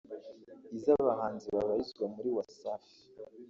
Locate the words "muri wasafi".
2.15-2.95